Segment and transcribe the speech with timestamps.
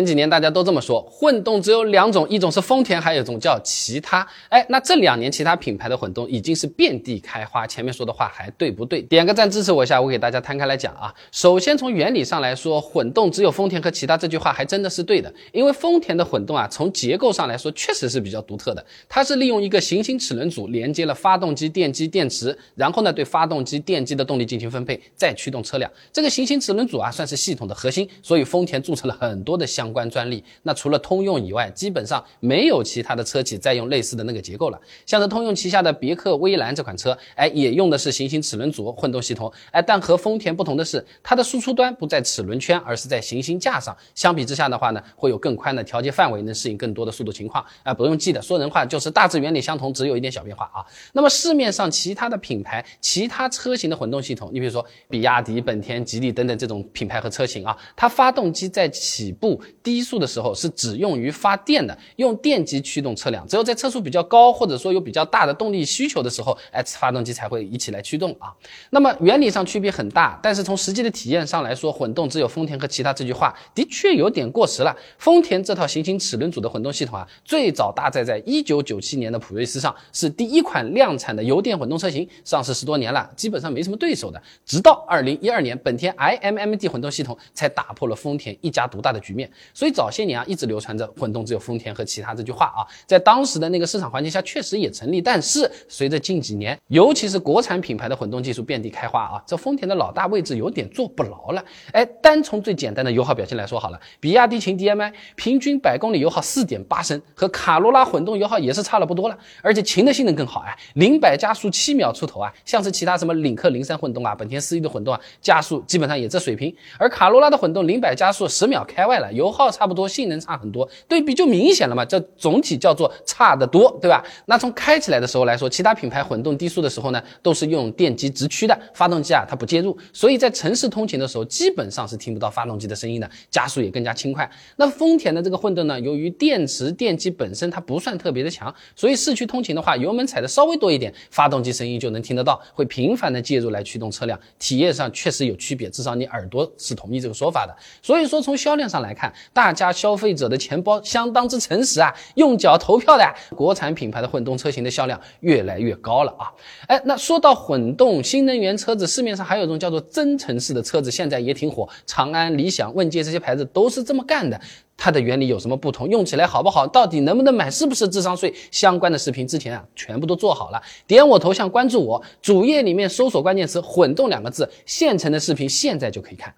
[0.00, 4.26] 前几年大家都这么说，混动只有两种，一种是丰田，还有一种叫其他。
[4.48, 9.02] 哎，那这两年其他品牌的混动已经是遍地开花，前面说的话还对不对？
[9.02, 11.14] 点个赞支持我一下，我给大家摊开来讲啊。
[11.32, 25.90] 首先从原理上来说，混动只有丰田和其他这句话还真的是对的，因为丰田的混动啊，从结构上来说确实是比较独特的，它是利用一个行星齿轮组连接了发动机、电机、电池，然后呢对发动机、电机的动力进行分配，再驱动车辆。
[26.10, 30.42] 这个行星齿轮组啊，算是系统的核心，所以丰田注册了很多的相关专利。
[30.62, 34.80] 那除了通用以外，基本上没有其他的车企再用类似的那个结构了。
[35.06, 43.96] 像是通用旗下的别克威兰这款车，哎，也用的是行星齿轮组混动系统，哎，但和丰田不同的是，它的输出端不在齿轮圈，而是在行星架上。
[44.14, 47.64] 相比之下的话呢，会有更宽的调节范围，能适应更多的速度情况。
[47.82, 50.84] 啊，不用记得，说人话就是大致原理相同，只有一点小变化啊。
[51.12, 68.52] 那么市面上其他的品牌、其他车型的混动系统，你比如说比亚迪、本田、吉利等等这种品牌和车型啊，它发动机在起步低速的时候是只用于发电的，用电机驱动车辆，只有在车速比较高或者说有比较大的动力需求的时候，哎，发动机才会一起来驱动啊。
[68.90, 74.94] 那么原理上区别很大，但是从实际的体验上来说，混动只有丰田和其他这句话的确有点过时了。
[75.18, 84.42] 丰田这套行星齿轮组的混动系统啊，最早搭载在一九九七年的普锐斯上，是第一款量产的油电混动车型，上市十多年了，基本上没什么对手的。
[84.64, 89.50] 直到二零一二年，本田 iMMD 混动系统才打破了丰田一家独大的局面。
[89.72, 95.20] 所以早些年啊，一直流传着混动只有丰田和其他这句话啊，在当时的那个市场环境下，确实也成立。
[95.20, 101.64] 但是随着近几年，尤其是国产品牌的混动技术遍地开花啊，这丰田的老大位置有点坐不牢了。
[101.92, 109.38] 哎，单从最简单的油耗表现来说好了，比亚迪秦 DM-i 平均百公里油耗四点八升，和卡罗拉混动油耗也是差了不多了。
[109.62, 116.74] 而且秦的性能更好哎，零百加速七秒出头啊，像是其他什么领克零三混动啊、本田思域的混动啊，加速基本上也这水平。
[116.98, 122.04] 而卡罗拉的混动零百加速十秒开外了，油耗耗差不多，性能差很多，对比就明显了嘛。
[122.04, 124.24] 这总体叫做差得多，对吧？
[124.46, 134.50] 那从开起来的时候来说，其他品牌混动低速的时候呢，都是用电机直驱的，发动机啊它不介入，所以在城市通勤的时候基本上是听不到发动机的声音的，加速也更加轻快。
[134.76, 147.76] 那丰田的这个混动呢，由于电池电机本身它不算特别的强，所以市区通勤的话，油门踩的稍微多一点，发动机声音就能听得到，会频繁的介入来驱动车辆，体验上确实有区别，至少你耳朵是同意这个说法的。
[148.02, 153.24] 所以说从销量上来看，大家消费者的钱包相当之诚实啊，用脚投票的
[153.56, 156.46] 国产品牌的混动车型的销量越来越高了啊。
[156.86, 164.60] 哎，那说到混动新能源车子，市面上还有一种叫做增程式的车子，现在也挺火，长安、理想、问界这些牌子都是这么干的。
[164.96, 166.06] 它的原理有什么不同？
[166.08, 166.86] 用起来好不好？
[166.86, 167.70] 到底能不能买？
[167.70, 168.54] 是不是智商税？
[168.70, 170.82] 相关的视频之前啊，全部都做好了。
[171.06, 176.54] 点我头像关注我，主页里面搜索关键词“混动”两个字，现成的视频现在就可以看。